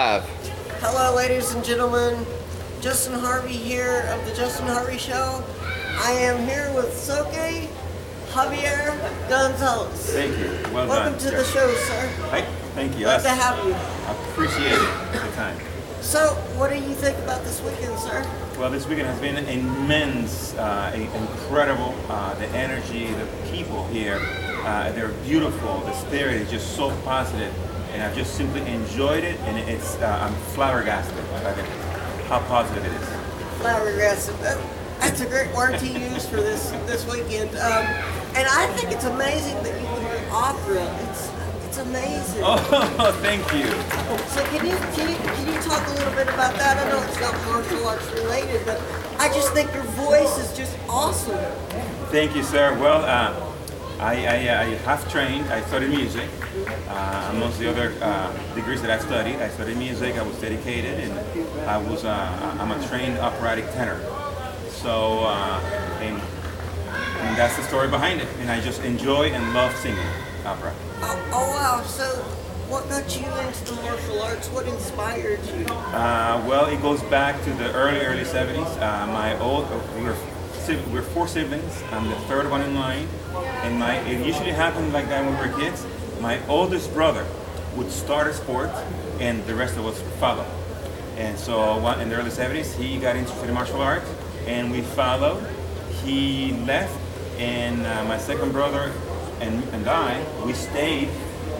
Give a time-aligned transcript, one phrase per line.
[0.00, 2.24] Hello, ladies and gentlemen.
[2.80, 5.42] Justin Harvey here of the Justin Harvey Show.
[5.98, 7.32] I am here with Soke
[8.28, 8.96] Javier
[9.28, 10.10] Gonzalez.
[10.10, 10.72] Thank you.
[10.72, 11.18] Well Welcome done.
[11.18, 12.08] to the show, sir.
[12.30, 12.42] Hi.
[12.76, 13.06] Thank you.
[13.06, 13.74] Glad to have you.
[13.74, 15.12] I appreciate it.
[15.20, 15.58] The time.
[16.00, 18.24] So, what do you think about this weekend, sir?
[18.56, 21.96] Well, this weekend has been immense, uh, incredible.
[22.08, 24.20] Uh, the energy, the people here,
[24.62, 25.80] uh, they're beautiful.
[25.80, 27.52] The spirit is just so positive,
[27.92, 29.38] and I've just simply enjoyed it.
[29.40, 31.62] And it's, uh, I'm flabbergasted by the,
[32.28, 33.08] how positive it is.
[33.60, 34.36] Flabbergasted.
[34.38, 34.58] That-
[35.00, 37.50] That's a great word to use for this this weekend.
[37.50, 37.84] Um,
[38.34, 40.82] and I think it's amazing that you would do opera.
[41.08, 41.30] It's
[41.66, 42.42] it's amazing.
[42.44, 42.58] Oh,
[43.22, 43.70] thank you.
[44.34, 46.78] So can you, can you can you talk a little bit about that?
[46.82, 48.82] I know it's not martial arts related, but
[49.20, 51.38] I just think your voice is just awesome.
[52.10, 52.76] Thank you, sir.
[52.80, 53.47] Well, uh,
[54.00, 55.46] I, I, I have trained.
[55.46, 56.28] I studied music.
[56.88, 60.16] Uh, amongst the other uh, degrees that I've studied, I studied music.
[60.16, 61.12] I was dedicated, and
[61.68, 64.00] I was uh, I'm a trained operatic tenor.
[64.70, 65.60] So, uh,
[66.00, 68.28] and, and that's the story behind it.
[68.38, 69.98] And I just enjoy and love singing
[70.44, 70.72] opera.
[71.00, 71.82] Oh, oh wow!
[71.82, 72.04] So
[72.68, 74.48] what got you into the martial arts?
[74.48, 75.64] What inspired you?
[75.66, 78.80] Uh, well, it goes back to the early, early 70s.
[78.80, 80.16] Uh, my old, we were,
[80.76, 81.82] we're four siblings.
[81.92, 83.08] I'm the third one in line.
[83.62, 85.86] And my, it usually happened like that when we were kids.
[86.20, 87.26] My oldest brother
[87.74, 88.68] would start a sport
[89.18, 90.44] and the rest of us follow.
[91.16, 94.08] And so in the early 70s, he got interested in martial arts
[94.46, 95.42] and we followed.
[96.04, 96.96] He left
[97.38, 98.92] and uh, my second brother
[99.40, 101.08] and, and I, we stayed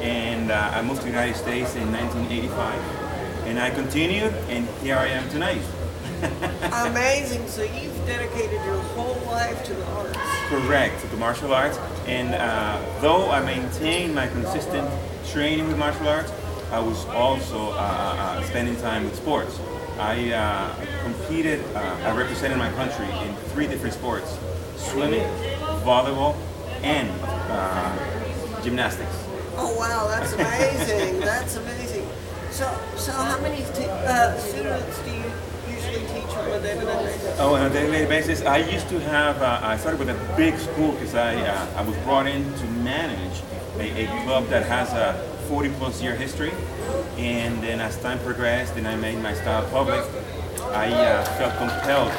[0.00, 4.96] and uh, I moved to the United States in 1985 and I continued and here
[4.96, 5.62] I am tonight.
[6.72, 7.46] Amazing!
[7.48, 10.18] So you've dedicated your whole life to the arts.
[10.48, 11.78] Correct, to the martial arts.
[12.06, 14.88] And uh, though I maintained my consistent
[15.26, 16.32] training with martial arts,
[16.70, 19.58] I was also uh, uh, spending time with sports.
[19.98, 24.36] I uh, competed, uh, I represented my country in three different sports
[24.76, 25.22] swimming,
[25.84, 26.34] volleyball,
[26.82, 29.14] and uh, gymnastics.
[29.56, 31.20] Oh wow, that's amazing!
[31.30, 32.08] that's amazing.
[32.50, 32.64] So
[32.96, 35.32] so how many t- uh, students do you
[35.90, 37.40] teach on a basis?
[37.40, 39.40] Oh, on a daily basis, I used to have.
[39.42, 42.64] Uh, I started with a big school because I uh, I was brought in to
[42.66, 43.42] manage
[43.78, 45.14] a, a club that has a
[45.48, 46.52] 40 plus year history,
[47.18, 50.04] and then as time progressed and I made my style public,
[50.72, 52.12] I uh, felt compelled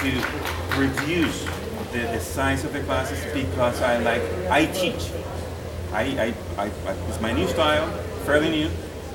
[0.00, 1.44] to reduce
[1.92, 5.10] the, the size of the classes because I like I teach.
[5.92, 7.88] I, I, I, I it's my new style,
[8.26, 8.70] fairly new,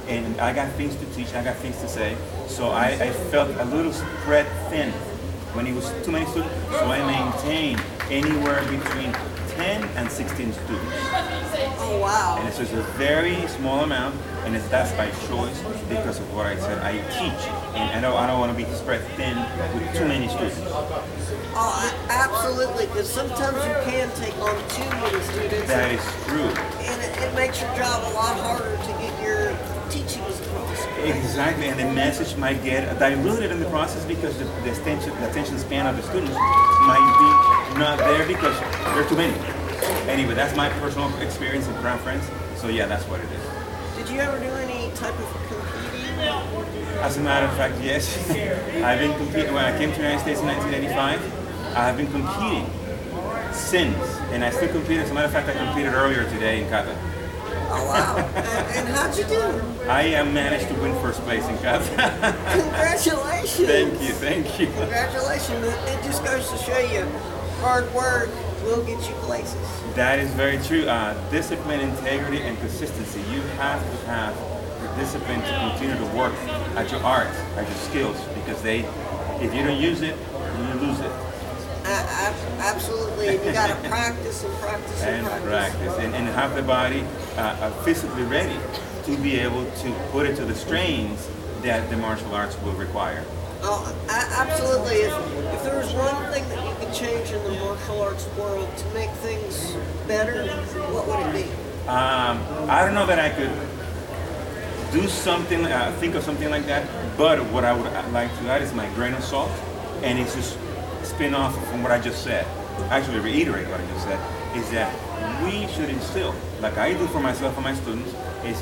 [0.07, 2.17] and I got things to teach, I got things to say.
[2.47, 4.91] So I, I felt a little spread thin
[5.53, 6.53] when it was too many students.
[6.69, 9.11] So I maintained anywhere between
[9.55, 10.95] 10 and 16 students.
[11.85, 12.37] Oh wow!
[12.39, 14.15] And it's just a very small amount,
[14.45, 16.79] and it's that's by choice because of what I said.
[16.81, 19.37] I teach, and I don't, I don't want to be spread thin
[19.73, 20.59] with too many students.
[21.55, 22.87] Oh, absolutely.
[22.87, 26.49] Because sometimes you can take on too many students, That is true.
[26.89, 29.55] and it, it makes your job a lot harder to get your
[29.89, 30.23] teaching.
[31.01, 35.29] Exactly, and the message might get diluted in the process because the, the, attention, the
[35.29, 36.33] attention span of the students
[36.85, 39.37] might be not there because there are too many.
[40.09, 42.29] Anyway, that's my personal experience and preference.
[42.55, 43.97] So yeah, that's what it is.
[43.97, 46.19] Did you ever do any type of competing?
[47.01, 48.29] As a matter of fact, yes.
[48.83, 51.75] I've been competing when I came to the United States in 1985.
[51.75, 52.69] I have been competing
[53.51, 53.97] since,
[54.31, 54.99] and I still compete.
[54.99, 56.95] As a matter of fact, I competed earlier today in kata.
[57.75, 58.17] Oh wow!
[58.17, 59.41] and, and how'd you do?
[59.89, 61.83] I uh, managed to win first place in kata.
[62.61, 63.67] Congratulations!
[63.67, 64.67] thank you, thank you.
[64.67, 65.65] Congratulations!
[65.65, 67.03] It it just goes to show you,
[67.61, 68.29] hard work
[68.63, 69.57] will get you places.
[69.95, 70.85] That is very true.
[70.85, 73.21] Uh, discipline, integrity, and consistency.
[73.31, 74.35] You have to have
[74.81, 76.33] the discipline to continue to work
[76.75, 77.27] at your art,
[77.57, 78.79] at your skills, because they,
[79.41, 81.11] if you don't use it, you lose it.
[81.85, 86.55] A- absolutely, and you got to practice and practice and, And practice, and, and have
[86.55, 87.03] the body
[87.37, 88.57] uh, uh, physically ready
[89.05, 91.27] to be able to put it to the strains
[91.61, 93.23] that the martial arts will require.
[93.61, 94.95] Oh, absolutely.
[94.95, 95.13] If,
[95.53, 98.85] if there was one thing that you could change in the martial arts world to
[98.93, 99.73] make things
[100.07, 100.45] better,
[100.91, 101.51] what would it be?
[101.87, 102.39] Um,
[102.69, 103.51] I don't know that I could
[104.93, 106.87] do something, uh, think of something like that.
[107.17, 109.51] But what I would like to add is my grain of salt,
[110.01, 110.57] and it's just
[111.03, 112.45] spin off from what I just said.
[112.89, 114.19] Actually, reiterate what I just said
[114.57, 114.91] is that
[115.43, 118.09] we should instill, like I do for myself and my students,
[118.45, 118.61] is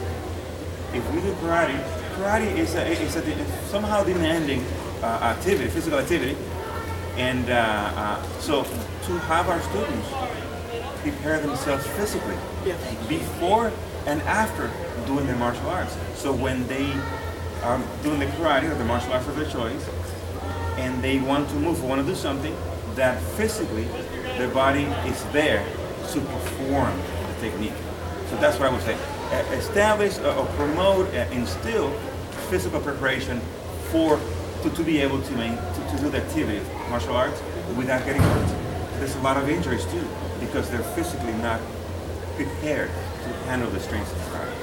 [0.93, 1.81] if we do karate,
[2.15, 4.63] karate is a, is a somehow demanding
[5.01, 6.37] uh, activity, physical activity,
[7.17, 10.07] and uh, uh, so to have our students
[11.01, 12.35] prepare themselves physically
[13.07, 13.71] before
[14.05, 14.69] and after
[15.05, 15.97] doing their martial arts.
[16.15, 16.91] So when they
[17.63, 19.87] are doing the karate or the martial arts of their choice,
[20.81, 22.55] and they want to move want to do something,
[22.95, 23.83] that physically
[24.37, 25.63] their body is there
[26.11, 26.97] to perform
[27.27, 27.73] the technique.
[28.29, 28.97] So that's what I would say.
[29.57, 31.91] Establish or promote, and instill
[32.49, 33.39] physical preparation
[33.91, 34.19] for
[34.63, 37.41] to, to be able to, to, to do the activity of martial arts
[37.77, 38.47] without getting hurt.
[38.99, 40.05] There's a lot of injuries too
[40.39, 41.61] because they're physically not
[42.35, 44.53] prepared to handle the strengths of karate.
[44.53, 44.60] Oh,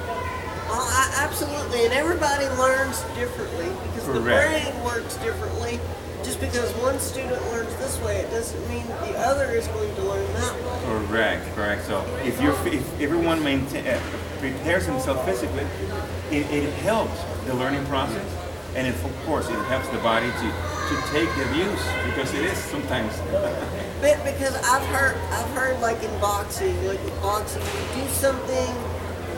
[1.41, 4.65] absolutely, and everybody learns differently because Correct.
[4.67, 5.79] the brain works differently.
[6.25, 10.03] Just because one student learns this way, it doesn't mean the other is going to
[10.03, 11.07] learn that way.
[11.07, 11.87] Correct, correct.
[11.87, 14.01] So if you if everyone maintain, uh,
[14.39, 15.65] prepares himself physically,
[16.31, 18.27] it, it helps the learning process
[18.75, 20.49] and it, of course it helps the body to,
[20.89, 23.13] to take the abuse because it is sometimes.
[24.01, 28.88] But because I've heard I've heard like in boxing, like in boxing, you do something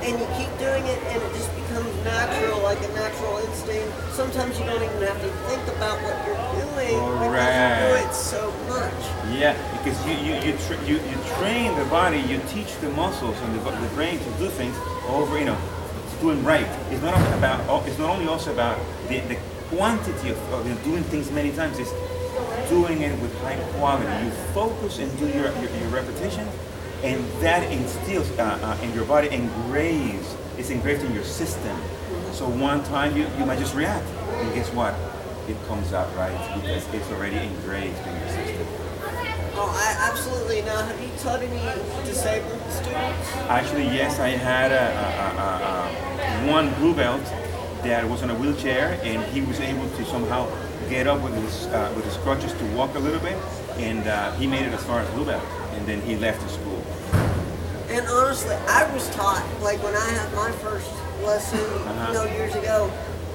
[0.02, 3.92] and you keep doing it and it just becomes natural, like a natural instinct.
[4.12, 8.14] Sometimes you don't even have to think about what you're doing because you do it
[8.14, 9.00] so much.
[9.36, 13.36] Yeah, because you you you, tra- you, you train the body, you teach the muscles
[13.42, 14.76] and the, the brain to do things
[15.08, 15.58] over, you know,
[16.20, 16.68] doing right.
[16.90, 17.60] It's not about.
[17.68, 19.38] Oh, it's not only also about the, the
[19.68, 21.78] quantity of, of you know, doing things many times.
[21.78, 21.92] It's
[22.68, 24.10] doing it with high quality.
[24.24, 26.46] You focus and do your your, your repetition,
[27.02, 30.36] and that instills uh, uh, in your body, engraves.
[30.58, 31.76] It's engraved in your system.
[32.32, 34.94] So one time you, you might just react, and guess what?
[35.48, 38.66] It comes out right because it's already engraved in your system.
[39.54, 40.62] Oh, I absolutely.
[40.62, 43.36] Now, have you taught any disabled students?
[43.48, 44.20] Actually, yes.
[44.20, 47.22] I had a, a, a, a, one blue belt
[47.82, 50.46] that was on a wheelchair, and he was able to somehow
[50.88, 53.36] get up with his uh, with his crutches to walk a little bit,
[53.76, 55.44] and uh, he made it as far as blue belt,
[55.74, 56.69] and then he left the school.
[57.90, 60.90] And honestly, I was taught like when I had my first
[61.22, 62.06] lesson, uh-huh.
[62.08, 62.90] you know, years ago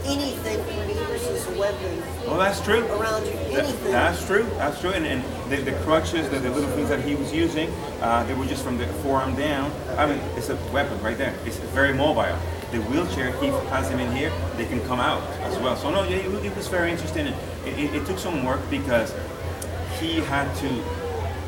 [0.05, 2.03] anything can be used as a weapon.
[2.25, 2.85] Well, that's true.
[2.87, 3.91] Around you, anything.
[3.91, 4.43] That, that's true.
[4.57, 4.91] That's true.
[4.91, 7.69] And, and the, the crutches, the, the, little things that he was using,
[8.01, 9.71] uh, they were just from the forearm down.
[9.97, 11.35] I mean, it's a weapon right there.
[11.45, 12.37] It's very mobile.
[12.71, 14.31] The wheelchair, he has them in here.
[14.57, 15.75] They can come out as well.
[15.75, 17.27] So no, it, it was very interesting.
[17.27, 17.35] It,
[17.65, 19.13] it, it took some work because
[19.99, 20.67] he had to,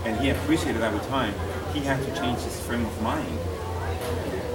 [0.05, 1.33] and he appreciated that with time.
[1.73, 3.39] He had to change his frame of mind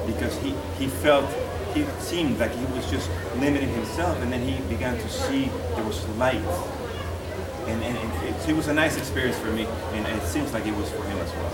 [0.06, 1.26] because he, he felt
[1.74, 5.84] he seemed like he was just limiting himself, and then he began to see there
[5.84, 6.42] was light.
[7.66, 10.74] And, and it, it was a nice experience for me, and it seems like it
[10.74, 11.52] was for him as well.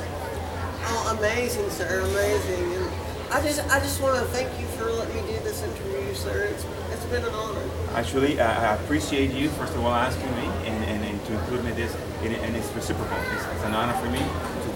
[0.90, 2.72] Oh, amazing, sir, amazing.
[2.75, 2.90] And
[3.31, 6.49] I just, I just want to thank you for letting me do this interview, sir.
[6.50, 7.62] It's, it's been an honor.
[7.93, 11.70] Actually, I appreciate you, first of all, asking me and, and, and to include me
[11.70, 13.19] in this, and it's reciprocal.
[13.34, 14.25] It's, it's an honor for me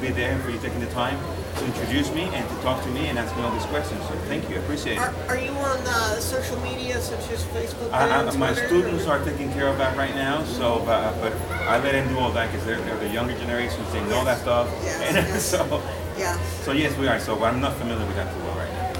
[0.02, 1.16] be there and for you taking the time
[1.58, 4.02] to introduce me and to talk to me and ask me all these questions.
[4.08, 4.98] So thank you, I appreciate it.
[4.98, 7.92] Are, are you on uh, social media such as Facebook?
[7.92, 10.42] I, I, my students are taking care of that right now.
[10.42, 11.32] So, but, but
[11.68, 13.90] I let them do all that because they're, they're, the younger generations.
[13.92, 14.24] They know yes.
[14.24, 14.68] that stuff.
[14.82, 15.44] Yes, and yes.
[15.50, 15.82] so,
[16.18, 16.42] yeah.
[16.64, 17.20] So yes, we are.
[17.20, 18.92] So I'm not familiar with that too well right now.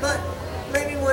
[0.00, 0.39] But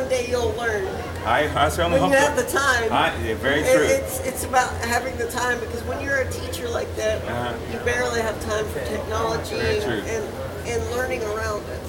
[0.08, 0.86] maybe day you'll learn.
[1.26, 2.92] I, I certainly when hope you have the time.
[2.92, 3.84] I, yeah, very true.
[3.84, 7.58] It, it's it's about having the time because when you're a teacher like that, uh-huh.
[7.72, 11.82] you barely have time for technology and, and and learning around it.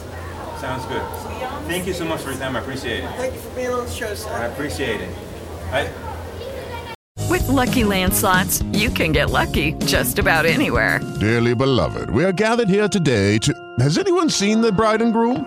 [0.58, 1.02] Sounds good.
[1.68, 2.56] Thank you so much for your time.
[2.56, 3.10] I appreciate it.
[3.12, 4.30] Thank you for being on the show, sir.
[4.30, 5.16] I appreciate it.
[5.70, 5.88] I...
[7.30, 10.98] With Lucky Land slots, you can get lucky just about anywhere.
[11.20, 13.54] Dearly beloved, we are gathered here today to.
[13.78, 15.46] Has anyone seen the bride and groom?